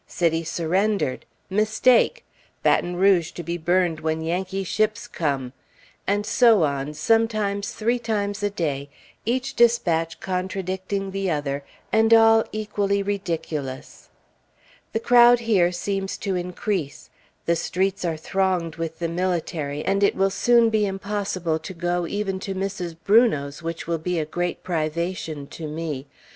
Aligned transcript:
"City 0.07 0.43
surrendered." 0.43 1.27
"Mistake." 1.47 2.25
"Baton 2.63 2.95
Rouge 2.95 3.29
to 3.33 3.43
be 3.43 3.55
burned 3.55 3.99
when 3.99 4.19
Yankee 4.21 4.63
ships 4.63 5.07
come." 5.07 5.53
And 6.07 6.25
so 6.25 6.63
on, 6.63 6.95
sometimes 6.95 7.73
three 7.73 7.99
times 7.99 8.41
a 8.41 8.49
day, 8.49 8.89
each 9.27 9.53
dispatch 9.55 10.19
contradicting 10.19 11.11
the 11.11 11.29
other, 11.29 11.63
and 11.93 12.15
all 12.15 12.43
equally 12.51 13.03
ridiculous. 13.03 14.09
The 14.91 14.99
crowd 14.99 15.41
here 15.41 15.71
seems 15.71 16.17
to 16.17 16.33
increase. 16.35 17.11
The 17.45 17.55
streets 17.55 18.03
are 18.03 18.17
thronged 18.17 18.77
with 18.77 18.97
the 18.97 19.07
military, 19.07 19.85
and 19.85 20.01
it 20.01 20.15
will 20.15 20.31
soon 20.31 20.71
be 20.71 20.83
impossible 20.87 21.59
to 21.59 21.73
go 21.75 22.07
even 22.07 22.39
to 22.39 22.55
Mrs. 22.55 22.95
Brunot's, 23.03 23.61
which 23.61 23.85
will 23.85 23.99
be 23.99 24.17
a 24.17 24.25
great 24.25 24.63
privation 24.63 25.45
to 25.49 25.67
me.... 25.67 26.07